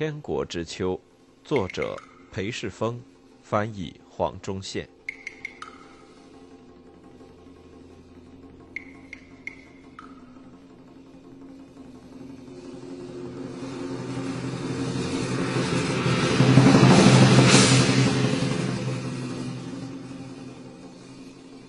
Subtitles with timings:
[0.00, 0.94] 天国之秋》，
[1.44, 1.94] 作者
[2.32, 2.98] 裴世峰，
[3.42, 4.88] 翻译黄忠宪。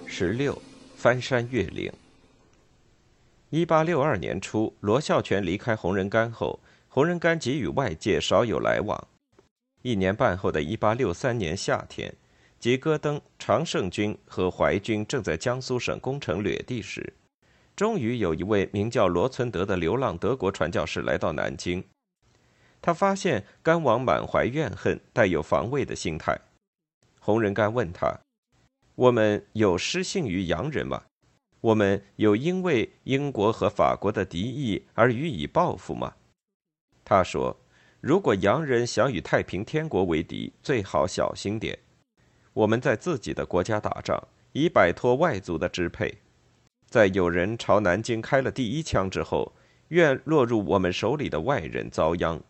[0.07, 0.57] 十六，
[0.95, 1.91] 翻山越岭。
[3.49, 6.57] 一八六二年初，罗孝全离开洪仁玕后，
[6.93, 9.07] 洪仁玕即与外界少有来往。
[9.81, 12.13] 一年半后的一八六三年夏天，
[12.59, 17.13] 即戈登、常胜军和淮军正在江苏省攻城掠地时，
[17.77, 21.81] 终于有一位名叫罗存德的流浪德国传教士来到南京。
[22.81, 26.37] 他发现甘王满怀怨恨，带有防卫的心态。
[27.21, 28.19] 洪仁玕问他。
[28.95, 31.03] 我们有失信于洋人吗？
[31.61, 36.15] 我们有因为英国和法国的敌意而予以报复吗？
[37.11, 37.57] 他说
[37.99, 41.77] ：“如果洋人想与太平天国为敌，最好小心点。
[42.53, 46.19] 我们在自己的国家打仗，以摆脱外族的支配。
[46.87, 49.51] 在有人朝南京开了第一枪之后，
[49.89, 52.41] 愿落入我们手里的外人遭殃。”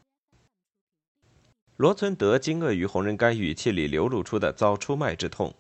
[1.78, 5.56] 罗存德惊愕于洪仁玕语气里流露出的遭出卖之痛。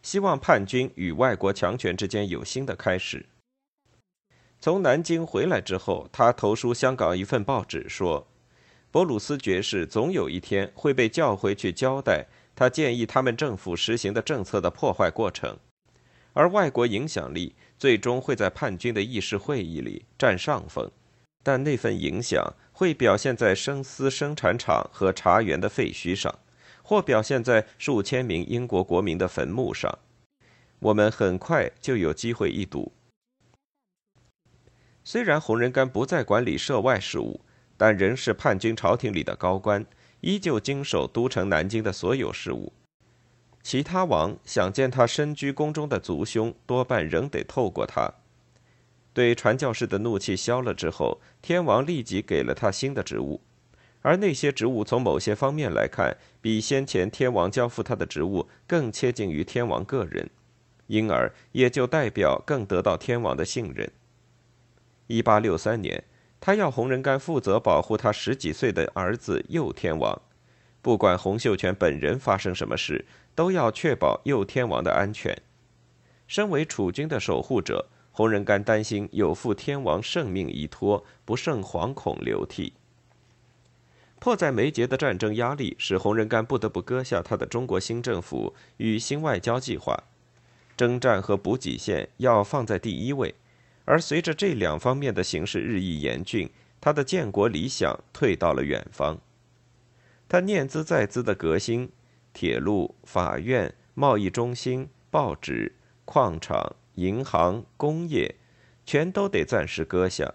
[0.00, 3.26] 希望叛军与外国强权之间有新的开始。
[4.60, 8.28] 从南京回来之后，他投书香港一份报纸说
[8.94, 15.58] ：“博鲁斯爵士总有一天会被叫回去交代他建议他们政府实行的政策的破坏过程，
[16.32, 20.88] 而外国影响力最终会在叛军的议事会议里占上风，
[21.42, 26.32] 但那份影响会表现在生丝生产厂和茶园的废墟上。”
[26.80, 29.98] 或表现在数千名英国国民的坟墓上，
[30.78, 32.92] 我们很快就有机会一睹。
[35.02, 37.40] 虽然洪仁玕不再管理涉外事务，
[37.76, 39.84] 但仍是叛军朝廷里的高官，
[40.20, 42.72] 依旧经手都城南京的所有事务。
[43.62, 48.12] 其他王想见他身居宫中的族兄，多半仍得透过他。
[49.12, 53.40] 对传教士的怒气消了之后，天王立即给了他新的职务。
[54.02, 60.28] 而那些职务从某些方面来看，比先前天王交付他的职务更接近于天王个人，
[60.88, 63.90] 因而也就代表更得到天王的信任。
[65.06, 66.04] 一八六三年，
[66.46, 70.20] 他要洪仁玕负责保护他十几岁的儿子右天王，
[70.82, 75.34] 不管洪秀全本人发生什么事，都要确保右天王的安全。
[76.26, 82.74] 身为储君的守护者，洪仁玕担心有负天王圣命依托，不胜惶恐流涕。
[84.18, 89.98] 迫在眉睫的战争压力使洪仁玕不得不割下他的中国新政府与新外交计划，
[90.76, 93.34] 征战和补给线要放在第一位。
[93.84, 96.50] 而随着这两方面的形势日益严峻，
[96.80, 99.20] 他的建国理想退到了远方。
[100.28, 101.90] 他念兹在兹的革新，
[102.32, 105.72] 铁路、法院、贸易中心、报纸、
[106.04, 108.34] 矿场、银行、工业，
[108.84, 110.34] 全都得暂时搁下，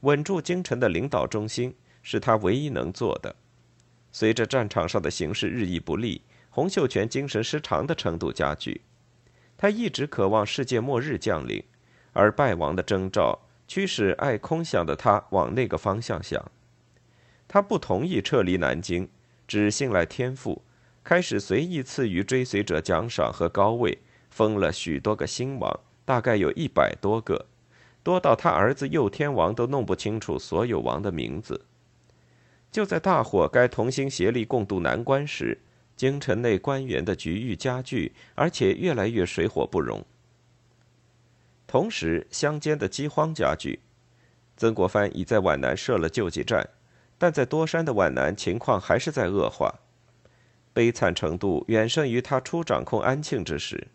[0.00, 1.74] 稳住京城的领导中心。
[2.08, 3.34] 是他唯一能做的。
[4.12, 8.82] 随着战场上的形势日益不利，洪秀全精神失常的程度加剧。
[9.56, 11.64] 他一直渴望世界末日降临，
[12.16, 13.38] 而败亡的征兆
[13.68, 16.50] 驱使爱空想的他往那个方向想。
[17.46, 19.08] 他不同意撤离南京，
[19.46, 20.62] 只信赖天赋，
[21.04, 23.98] 开始随意赐予追随者奖赏和高位，
[24.30, 27.46] 封了许多个新王，大概有一百多个，
[28.02, 31.66] 多到他儿子右天王都弄不清楚所有王的名字。
[32.72, 35.58] 就在大伙该同心协力共度难关时，
[35.96, 40.04] 京城内官员的局域加剧，而且越来越水火不容。
[41.66, 43.80] 同时，乡间的饥荒加剧。
[44.56, 46.68] 曾国藩已在皖南设了救济站，
[47.18, 49.80] 但在多山的皖南情况还是在恶化，
[50.72, 53.88] 悲惨程度远胜于他初掌控安庆之时。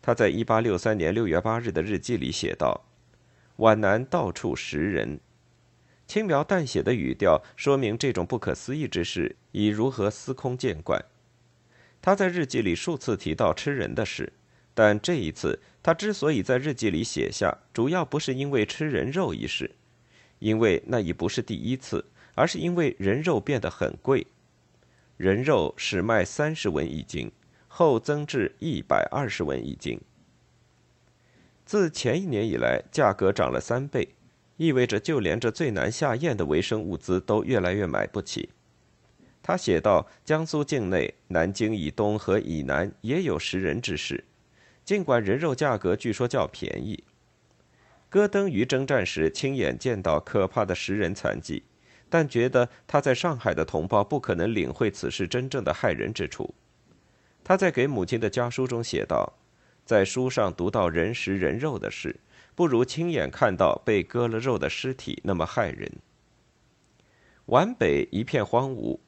[0.00, 2.86] 他在一八六三年六月八日的日记里写道
[3.56, 5.20] ：“皖南到处食人。”
[6.06, 11.04] 轻描淡写的语调说明这种不可思议之事已如何司空见惯。
[12.00, 14.32] 他在日记里数次提到吃人的事，
[14.78, 19.72] 但这一次他之所以在日记里写下，主要不是因为吃人肉一事，
[20.38, 22.04] 因为那已不是第一次，
[22.36, 24.24] 而是因为人肉变得很贵。
[25.16, 27.32] 人肉始卖三十文一斤，
[27.66, 30.00] 后增至一百二十文一斤。
[31.66, 34.10] 自前一年以来，价格涨了三倍。
[34.58, 38.50] 意味着，就连这最难下咽的维生物资都越来越买不起。
[39.42, 44.22] 他写道：“江苏境内，南京以东和以南也有食人之事，
[44.88, 47.04] 尽管人肉价格据说较便宜。”
[48.08, 51.62] 戈登于征战时亲眼见到可怕的食人残疾，
[52.08, 56.54] 但觉得他在上海的同胞不可能领会此事真正的害人之处。
[57.44, 59.34] 他在给母亲的家书中写道
[59.84, 62.18] ：“在书上读到人食人肉的事，
[62.54, 65.92] 不如亲眼看到被割了肉的尸体那么骇人。”
[67.44, 69.00] 皖北一片荒芜，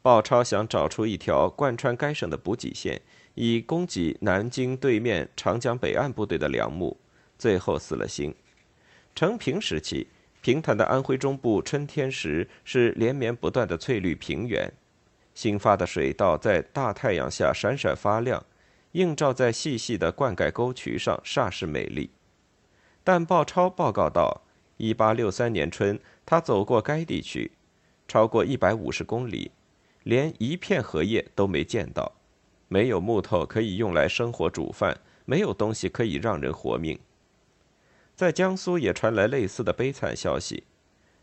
[0.00, 3.02] 鲍超想找出一条贯穿该省的补给线，
[3.36, 6.96] 以供给南京对面长江北岸部队的粮木，
[7.38, 8.34] 最后死了心。
[9.14, 10.08] 成平时期。
[10.42, 14.72] 平坦的安徽中部，春天时是连绵不断的翠绿平原，
[15.34, 18.46] 新发的水稻在大太阳下闪闪发亮，
[18.92, 22.10] 映照在细细的灌溉沟渠上，煞是美丽。
[23.02, 24.42] 但鲍超报告道
[24.78, 27.50] ，1863年春，他走过该地区，
[28.06, 29.50] 超过150公里，
[30.04, 32.12] 连一片荷叶都没见到，
[32.68, 36.98] 没有木头可以用来生火煮饭，没有东西可以让人活命。
[38.14, 40.64] 在江苏也传来类似的悲惨消息，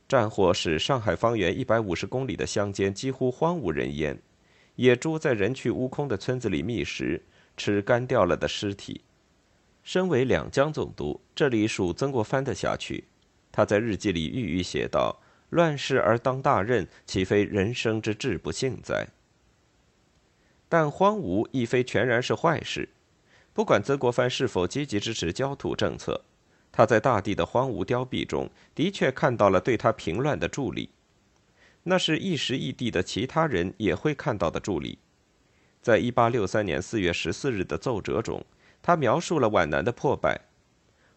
[0.07, 4.21] 战火使上海方圆一百五十公里的乡间几乎荒无人烟，
[4.75, 7.21] 野猪在人去屋空的村子里觅食，
[7.57, 9.01] 吃干掉了的尸体。
[9.83, 13.03] 身为两江总督，这里属曾国藩的辖区，
[13.51, 15.19] 他在日记里郁郁写道
[15.49, 19.07] ：“乱世而当大任，岂非人生之至不幸哉？”
[20.73, 22.89] 但荒芜亦非全然是坏事，
[23.53, 26.21] 不管曾国藩是否积极支持焦土政策。
[26.71, 30.89] 他在大地的荒芜凋敝中，的确看到了对他平乱的助力，
[31.83, 34.97] 那是一时异地的其他人也会看到的助力。
[35.79, 38.43] 在一八六三年四月十四日的奏折中，
[38.81, 40.41] 他描述了皖南的破败：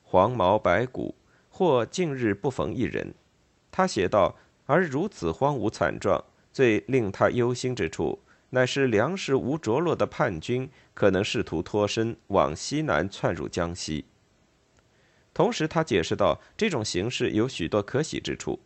[0.03, 1.15] 黄毛白骨，
[1.49, 3.15] 或近日不逢一人。
[3.71, 4.37] 他写道
[4.67, 6.23] ：“而如此荒芜惨状，
[6.53, 8.19] 最令他忧心之处，
[8.51, 14.05] 乃是粮食无着落的叛军可能试图脱身，往西南窜入江西。”
[15.35, 18.59] 同时，他解释道，这种形势有许多可喜之处：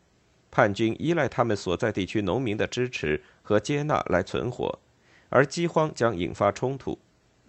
[0.51, 4.79] 叛军依赖他们所在地区农民的支持和接纳来存活，
[5.29, 6.97] 而饥荒将引发冲突，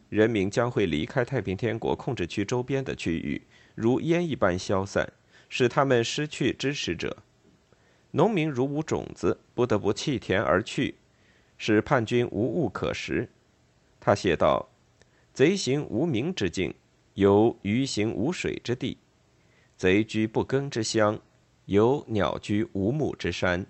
[0.09, 3.41] 人民将会离开太平天国控制区周边的区域，
[3.75, 5.07] 如烟一般消散，
[5.49, 7.17] 使他们失去支持者。
[8.11, 10.95] 农民如无种子，不得不弃田而去，
[11.63, 13.29] 使叛军无物可食。
[13.99, 14.67] 他写道
[15.31, 16.73] ：“贼行无名之境，
[17.13, 18.97] 有鱼行无水之地。”
[19.77, 21.19] 贼居不耕之乡，
[21.65, 23.63] 有鸟居无木之山，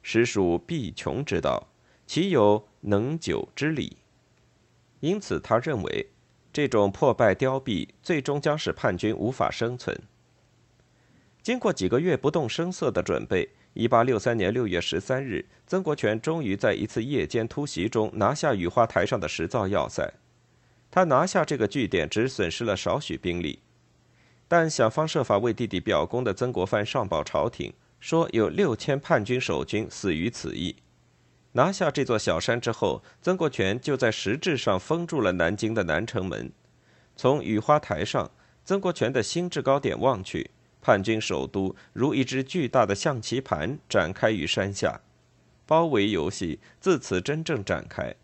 [0.00, 1.68] 实属必穷之道，
[2.06, 3.98] 岂有能久之理？
[5.00, 6.06] 因此，他认为
[6.50, 9.94] 这种破败凋敝，最终将使叛军无法生存。
[11.42, 20.12] 经过几个月不动声色的准备，一八六三年六月十三日，曾国荃终于在一次夜间突袭中拿下雨花台上的石造要塞。
[20.90, 23.60] 他拿下这个据点，只损失了少许兵力。
[24.48, 30.74] 但想方设法为弟弟表功的曾国藩上报朝廷，说有六千叛军守军死于此役。
[31.52, 36.50] 拿下这座小山之后，曾国荃就在实质上封住了南京的南城门。
[37.14, 38.30] 从雨花台上，
[38.64, 40.50] 曾国荃的新制高点望去，
[40.88, 44.98] 叛军首都如一只巨大的象棋盘展开于山下，
[45.66, 48.14] 包围游戏自此真正展开。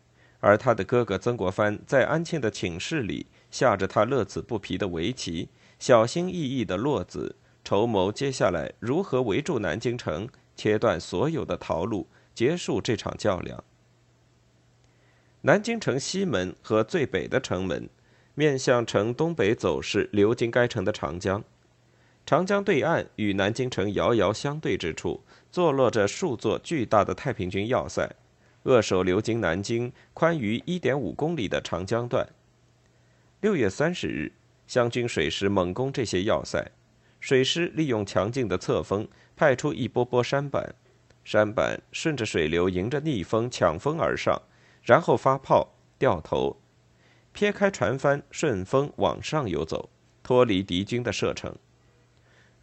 [0.40, 5.50] 而他的哥哥曾国藩在安庆的寝室里下着他乐此不疲的围棋。
[5.78, 13.62] 小心翼翼的落子筹谋接下来如何围住南京城，切断所有的逃路，结束这场较量。
[15.42, 17.90] 南京城西门和最北的城门，
[18.35, 21.44] 面向城东北走势流经该城的长江。
[22.26, 28.09] 长江对岸与南京城遥遥相对之处，坐落着数座巨大的太平军要塞，
[28.62, 32.26] 扼守流经南京宽逾一点五公里的长江段。
[33.40, 34.33] 六月三十日。
[34.66, 36.73] 湘军水师猛攻这些要塞，
[37.21, 40.75] 水师利用强劲的侧风，派出一波波山板，
[41.23, 44.40] 山板顺着水流，迎着逆风抢风而上，
[44.83, 46.57] 然后发炮掉头，
[47.35, 49.90] 撇开船帆，顺风往上游走，
[50.23, 51.54] 脱离敌军的射程。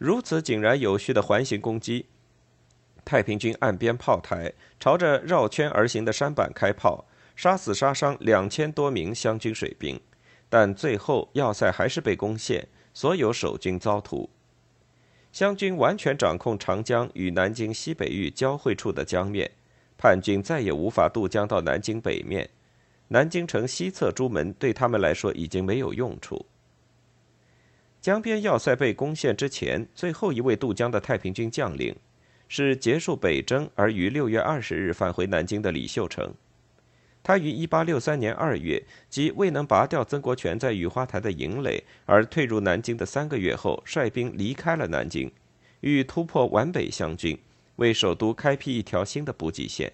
[0.02, 2.06] 如此井然有序的环形攻击，
[3.04, 7.04] 太平军岸边炮台朝着绕圈而行的山板开炮，
[7.36, 10.00] 杀死杀伤两千多名湘军水兵。
[10.48, 14.28] 但最后要塞还是被攻陷，所有守军遭屠。
[15.30, 19.48] 湘军完全掌控长江与南京西北域交汇处的江面，
[19.96, 22.50] 叛军再也无法渡江到南京北面。
[23.06, 26.44] 南京城西侧朱门对他们来说已经没有用处。
[28.02, 31.94] 江边要塞被攻陷之前，最后一位渡江的太平军将领，
[32.48, 36.34] 是结束北征而于六月二十日返回南京的李秀成。
[37.22, 45.30] 他于1863年2月，即未能拔掉曾国荃在雨花台的营垒而退入南京的三个月后，率兵离开了南京，
[45.82, 47.38] 欲突破皖北湘军，
[47.76, 49.92] 为首都开辟一条新的补给线。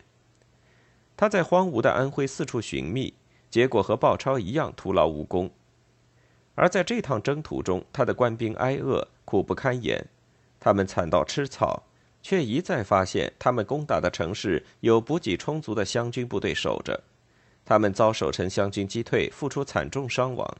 [1.14, 3.12] 他在荒芜的安徽四处寻觅，
[3.50, 5.50] 结果和鲍超一样徒劳无功。
[6.60, 10.04] 而在这趟征途中，他的官兵挨饿，苦不堪言，
[10.58, 11.84] 他们惨到吃草，
[12.20, 17.00] 却一再发现他们攻打的城市有补给充足的湘军部队守着。
[17.64, 20.56] 他们遭守城湘军击退，付出惨重伤亡。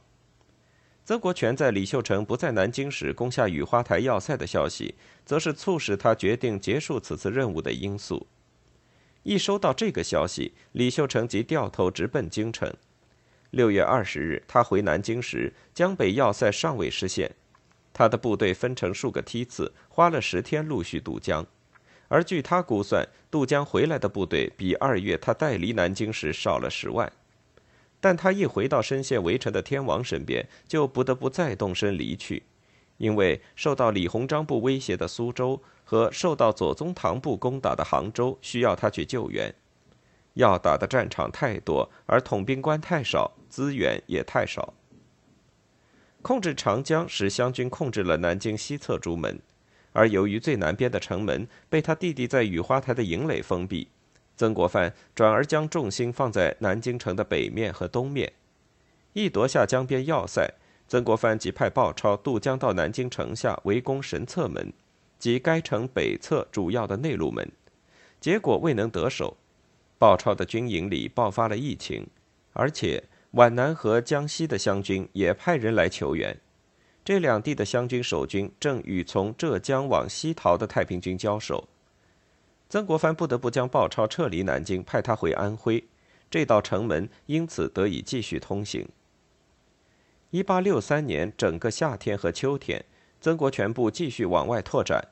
[1.03, 8.25] 曾国荃在李秀成不在南京时攻下雨花台要塞的消息，则是促使他决定结束此次任务的因素。
[9.23, 12.73] 一收到这个消息，李秀成即掉头直奔京城。
[13.51, 17.35] 六月二十日，他回南京时，江北要塞尚未失陷，
[17.91, 21.45] 他的部队分成数个梯次，花了十天陆续渡江。
[22.07, 27.11] 而据他估算，渡江回来的部队比二月他带离南京时少了十万。
[27.99, 32.43] 但他一回到深陷围城的天王身边，就不得不再动身离去，
[32.97, 35.61] 因为受到李鸿章部威胁的苏州。
[35.89, 39.51] 和受到左宗棠部攻打的杭州，需要他去救援。
[40.39, 44.73] 要打的战场太多，而统兵官太少，资源也太少。
[46.21, 49.37] 控制长江，使湘军控制了南京西侧诸门，
[49.91, 53.89] 而由于最南边的城门被他弟弟在雨花台的营垒封闭，
[54.37, 58.31] 曾国藩转而将重心放在南京城的北面和东面。
[59.11, 60.53] 一夺下江边要塞，
[60.87, 64.71] 曾国藩即派鲍超渡江到南京城下围攻神策门。
[65.17, 67.51] 即该城北侧主要的内陆门，
[68.21, 69.35] 结果未能得手。
[69.99, 72.07] 鲍超的军营里爆发了疫情，
[72.53, 76.35] 而且皖南和江西的湘军也派人来求援。
[77.05, 81.67] 这两地的湘军守军正与从浙江往西逃的太平军交手。
[82.69, 85.83] 曾国藩不得不将鲍超撤离南京，派他回安徽。
[86.31, 88.87] 这道城门因此得以继续通行。
[90.29, 92.85] 一八六三年整个夏天和秋天。
[93.21, 95.09] 曾国荃部继续往外拓展，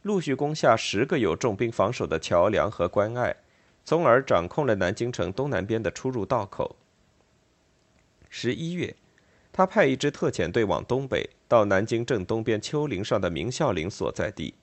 [0.00, 3.36] 陆续攻下十个有重兵防守的桥梁和关隘，
[3.84, 6.76] 从而掌控了南京城东南边的出入道口。
[8.28, 8.94] 十一月，
[9.52, 14.54] 他派一支特遣队往东北，到南京正东边丘陵上的明孝陵所在地，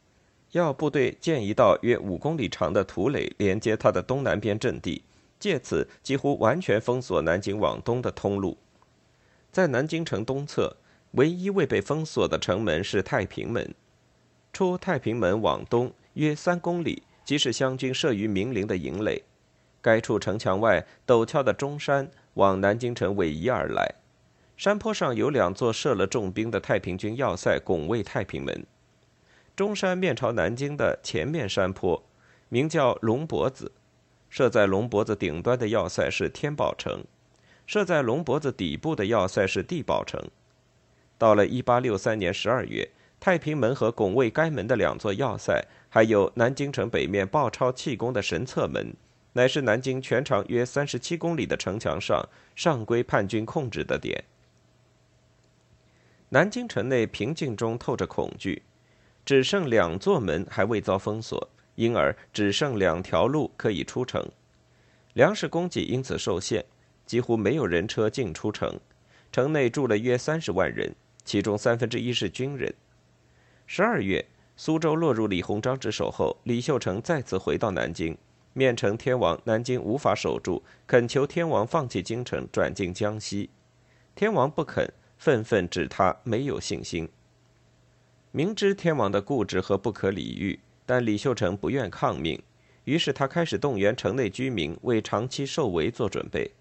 [0.52, 5.04] 要部队建一道约五公里长的土垒，连接他的东南边阵地，
[5.40, 8.58] 借此几乎完全封锁南京往东的通路。
[9.52, 10.78] 在南京城东侧。
[11.14, 13.74] 唯一未被封锁的城门是太平门，
[14.54, 19.22] 出太平门往东约三公里，即是湘军设于明陵的营垒。
[19.84, 23.94] 该处城墙外陡峭的中山往南京城逶迤而来，
[24.58, 28.66] 山坡上有两座设了重兵的太平军要塞拱卫太平门。
[29.56, 32.04] 中山面朝南京的前面山坡，
[32.48, 33.74] 名叫龙脖子，
[34.28, 37.04] 设在龙脖子顶端的要塞是天宝城，
[37.68, 40.20] 设在龙脖子底部的要塞是地宝城。
[41.20, 48.96] 到了一八六三年十二月，太平门和拱卫该门的两座要塞，还有南京城北面鲍超气功的神策门，
[49.34, 52.24] 乃是南京全长约三十七公里的城墙上
[52.56, 54.24] 上归叛军控制的点。
[56.30, 58.62] 南京城内平静中透着恐惧，
[59.26, 64.24] 只剩两座门还未遭封锁，因而只剩两条路可以出城，
[65.14, 66.64] 粮食供给因此受限，
[67.06, 68.80] 几乎没有人车进出城，
[69.32, 70.96] 城内住了约三十万人。
[71.26, 72.74] 其中三分之一是军人。
[73.68, 74.26] 十二月，
[74.62, 78.18] 苏州落入李鸿章之手后，李秀成再次回到南京，
[78.52, 83.50] 面呈天王南京无法守住，恳求天王放弃京城，转进江西。
[84.16, 87.08] 天王不肯，愤愤指他没有信心。
[88.32, 92.44] 明知天王的固执和不可理喻，但李秀成不愿抗命，
[92.84, 96.52] 于是他开始动员城内居民为长期受围做准备。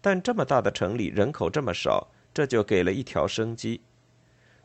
[0.00, 2.08] 但这么大的城里，人口这么少。
[2.34, 3.80] 这就给了一条生机，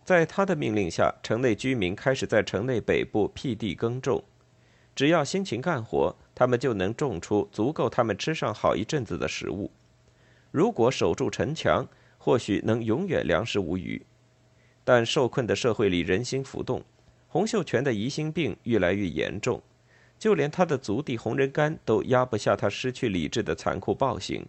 [0.10, 4.24] 在他的命令下，城内居民开始在城内北部辟地耕种，
[4.96, 9.70] 只要辛勤干活，他们就能种出足够他们吃上好一阵子的食物。
[10.50, 11.88] 如果守住城墙，
[12.18, 14.04] 或许能永远粮食无余。
[14.84, 16.84] 但受困的社会里人心浮动，
[17.28, 19.62] 洪秀全的疑心病越来越严重，
[20.18, 24.44] 就连他的族弟洪仁玕都压不下他失去理智的残酷暴行，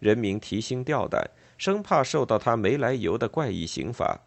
[0.00, 1.30] 人民提心吊胆。
[1.56, 4.20] 生怕受到他没来由的怪异刑罚，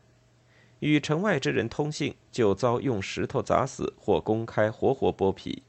[0.79, 5.63] 与城外之人通信，就遭用石头砸死或公开活活剥皮。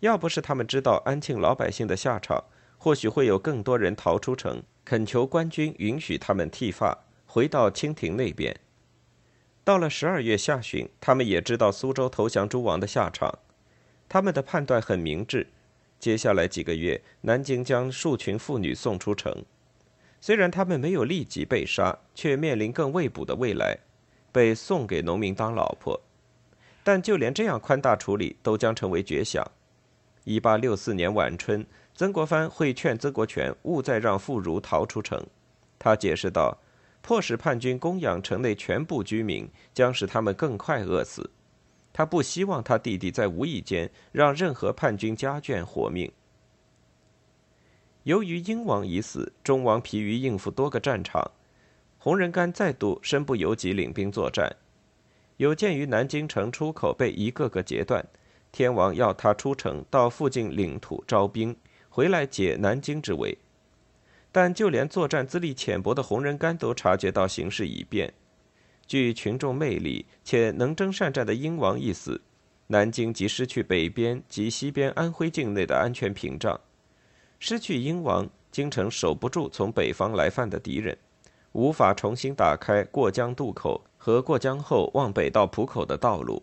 [0.00, 2.44] 要不是他们知道安庆老百姓的下场，
[2.78, 8.58] 或许会有更多人逃出城，恳求官军允许他们剃发，回到清廷那边。
[9.62, 13.38] 到了十二月下旬，他们也知道苏州投降诸王的下场，
[14.08, 15.46] 他们的判断很明智：
[15.98, 19.44] 接下来几个月，南京将数群妇女送出城。
[20.26, 23.78] 虽然他们没有立即被杀，却面临更未卜的未来，
[24.32, 26.00] 被送给农民当老婆。
[26.82, 29.46] 但就连这样宽大处理都将成为绝响。
[30.24, 35.22] 一八六四年晚春，曾国藩会劝曾国荃勿再让妇孺逃出城。
[35.78, 36.56] 他解释道
[37.04, 41.28] ：“迫使叛军供养城内全部居民，将使他们更快饿死。
[41.92, 46.10] 他不希望他弟弟在无意间让任何叛军家眷活命。”
[48.04, 51.30] 由于英王已死，忠王疲于应付多个战场，
[51.98, 54.56] 洪仁玕再度身不由己领兵作战。
[55.38, 58.06] 有鉴于南京城出口被一个个截断。
[58.52, 61.56] 天王要他出城到附近领土招兵，
[61.88, 63.36] 回来解南京之围。
[64.30, 68.12] 但就连作战资历浅薄的洪仁玕都察觉到形势已变。
[68.86, 72.20] 据群众魅力且能征善战的英王一死，
[72.66, 76.60] 南京即失去北边及西边安徽境内的安全屏障。
[77.46, 80.96] 失去英王，京城守不住从北方来犯的敌人，
[81.52, 86.42] 无法重新打开过江渡口和过江后往北到浦口的道路。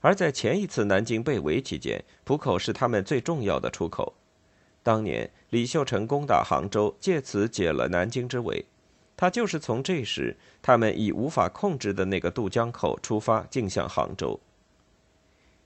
[0.00, 4.12] 而在前一次南京被围期间，浦口是他们最重要的出口。
[4.82, 8.66] 当年李秀成攻打杭州，借此解了南京之围。
[9.16, 14.38] 他就是从这时，他们以无法控制的那个渡江口出发，进向杭州。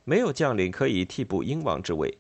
[0.04, 2.16] 没有将领可以替补英王之位。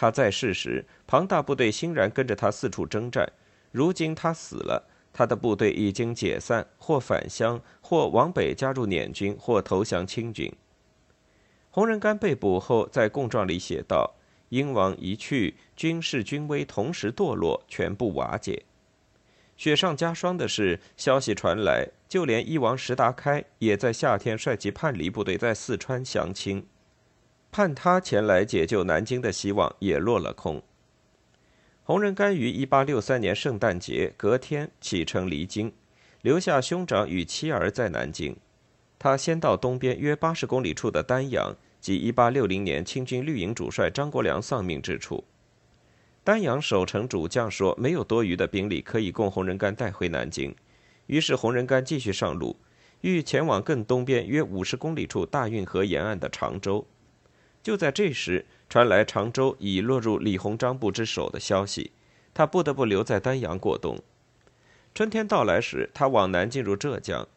[0.00, 3.30] 他在世时，庞大部队欣然跟着他四处征战。
[3.70, 10.50] 如今他死了，他的部队已经解散，或返乡，或往北加入捻军，或投降清军。
[11.70, 14.14] 洪仁玕被捕后，在供状里写道
[14.48, 18.62] ：“英王一去，军事军威同时堕落，全部瓦解。”
[19.58, 26.64] 雪上加霜的是，消息传来，就连一王石达开也在夏天率其叛离部队在四川降清，
[27.52, 30.62] 盼他前来解救南京的希望也落了空。
[31.82, 35.72] 洪仁玕于1863年圣诞节隔天启程离京，
[36.22, 38.36] 留下兄长与妻儿在南京。
[38.98, 45.24] 他先到东边约八十公里处的丹阳，即一八六零年清军绿营主帅张国良丧命之处。
[46.22, 50.54] 丹阳守城主将说没有多余的兵力可以供洪仁玕带回南京，
[51.06, 52.54] 于是洪仁玕继续上路，
[53.00, 56.86] 欲前往更东边约五十公里处大运河沿岸的常州。
[57.62, 61.92] 就在这时，传来常州已落入李鸿章部之手的消息，
[62.32, 63.98] 他不得不留在丹阳过冬。
[64.94, 67.28] 春天到来时，他往南进入浙江。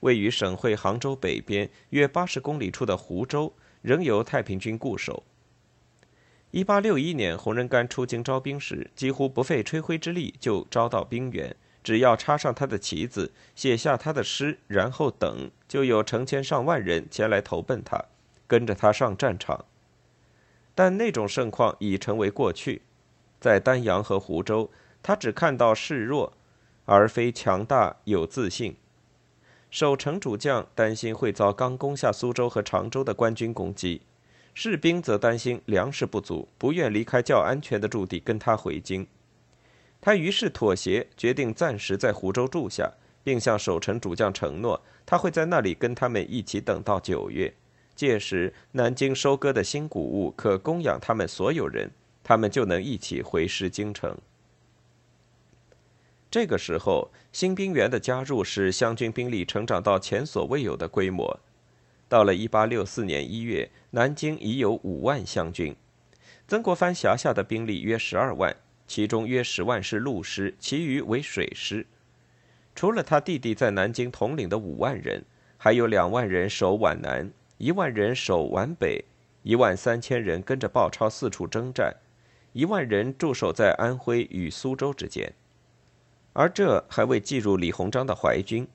[0.00, 5.24] 位于省会杭州北边约八十公里处的湖州，仍由太平军固守。
[6.52, 18.02] 一八六一年，洪仁玕出京招兵时，几乎不费吹灰之力就招到兵员，只要插上他的旗子，写下他的诗，然后等，就有成千上万人前来投奔他，
[18.48, 19.64] 跟着他上战场。
[20.74, 22.82] 但那种盛况已成为过去，
[23.40, 26.32] 在丹阳和湖州，他只看到示弱，
[26.86, 28.74] 而非强大有自信。
[29.70, 34.00] 守城主将担心会遭刚攻下苏州和常州的官军攻击，
[34.54, 39.06] 士兵则担心粮食不足，不愿离开较安全的驻地跟他回京。
[40.00, 42.90] 他于是妥协，决定暂时在湖州住下，
[43.22, 47.52] 并向守城主将承诺，他会在那里跟他们一起等到九月。
[47.98, 51.90] 届时，南京收割的新谷物可供养他们所有人，
[52.22, 54.16] 他们就能一起回师京城。
[56.30, 61.40] 这个时候，新兵员的加入使湘军兵力成长到前所未有的规模。
[62.08, 65.74] 到了1864年1月，南京已有五万湘军。
[66.46, 68.54] 曾国藩辖下的兵力约十二万，
[68.86, 71.84] 其中约十万是陆师，其余为水师。
[72.76, 75.24] 除了他弟弟在南京统领的五万人，
[75.56, 79.04] 还有两万人守皖南，一万人守皖北，
[79.42, 81.92] 一万三千人跟着鲍超四处征战，
[82.52, 85.32] 一万人驻守在安徽与苏州之间。
[86.32, 88.66] 而这还未计入李鸿章的淮军。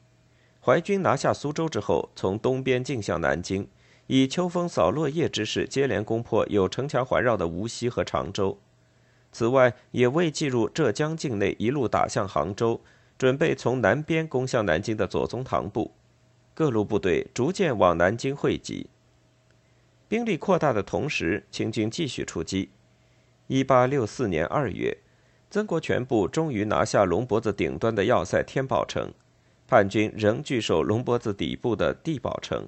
[0.59, 3.65] 淮军拿下苏州之后，从东边进向南京，
[4.07, 8.59] 以秋风扫落叶之势接连攻破有城墙环绕的无锡和常州。
[9.31, 12.81] 此外，也未计入浙江境内一路打向杭州，
[13.17, 15.91] 准备从南边攻向南京的左宗棠部。
[16.53, 18.87] 各路部队逐渐往南京汇集。
[20.07, 22.69] 兵力扩大的同时，清军继续出击。
[23.47, 24.97] 一八六四年二月。
[25.49, 29.13] 曾国荃部终于拿下龙脖子顶端的要塞天宝城，
[29.67, 32.67] 叛军仍据守龙脖子底部的地堡城，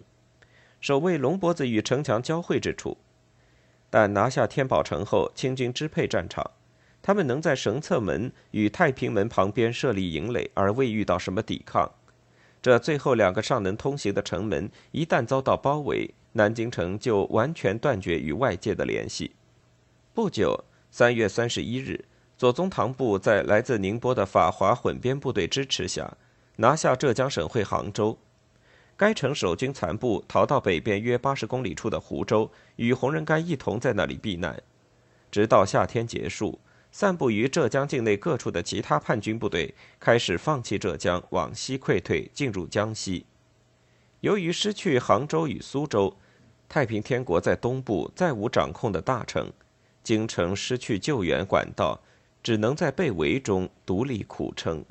[0.80, 3.00] 守卫龙脖子与城墙交汇之处。
[3.89, 6.52] 但拿下天宝城后，清军支配战场，
[7.02, 11.91] 他们能在绳策门与太平门旁边设立营垒，而未遇到什么抵抗。
[12.65, 19.34] 这最后两个尚能通行的城门，一旦遭到包围，南京城就完全断绝与外界的联系。
[20.15, 22.06] 不久，三月三十一日。
[22.36, 26.17] 左宗棠部在来自宁波的法华混编部队支持下，
[26.56, 28.17] 拿下浙江省会杭州。
[28.97, 34.60] 该城守军残部逃到北边约八十公里处的湖州，与洪仁玕一同在那里避难，
[35.30, 36.60] 直到夏天结束。
[36.98, 43.26] 散布于浙江境内各处的其他叛军部队开始放弃浙江，往西溃退，进入江西。
[44.22, 46.16] 由于失去杭州与苏州，
[46.70, 49.52] 太平天国在东部再无掌控的大城，
[50.04, 52.00] 京城失去救援管道，
[52.42, 54.82] 只能在被围中独立苦撑。